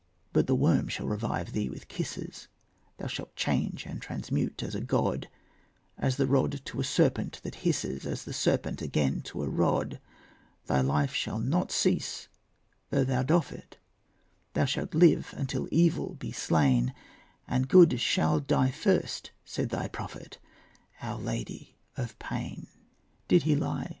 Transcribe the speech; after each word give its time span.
But 0.33 0.47
the 0.47 0.55
worm 0.55 0.87
shall 0.87 1.05
revive 1.07 1.51
thee 1.51 1.69
with 1.69 1.87
kisses; 1.87 2.47
Thou 2.97 3.05
shalt 3.05 3.35
change 3.35 3.85
and 3.85 4.01
transmute 4.01 4.63
as 4.63 4.73
a 4.73 4.81
god, 4.81 5.29
As 5.95 6.15
the 6.17 6.25
rod 6.25 6.65
to 6.65 6.79
a 6.79 6.83
serpent 6.83 7.39
that 7.43 7.53
hisses, 7.61 8.03
As 8.07 8.23
the 8.25 8.33
serpent 8.33 8.81
again 8.81 9.21
to 9.25 9.43
a 9.43 9.47
rod. 9.47 10.01
Thy 10.65 10.81
life 10.81 11.13
shall 11.13 11.37
not 11.37 11.71
cease 11.71 12.29
though 12.89 13.03
thou 13.03 13.21
doff 13.21 13.51
it; 13.51 13.77
Thou 14.53 14.65
shalt 14.65 14.95
live 14.95 15.35
until 15.37 15.67
evil 15.69 16.15
be 16.15 16.31
slain, 16.31 16.95
And 17.47 17.67
good 17.67 17.99
shall 17.99 18.39
die 18.39 18.71
first, 18.71 19.29
said 19.45 19.69
thy 19.69 19.87
prophet, 19.87 20.39
Our 21.03 21.19
Lady 21.19 21.75
of 21.95 22.17
Pain. 22.17 22.65
Did 23.27 23.43
he 23.43 23.55
lie? 23.55 23.89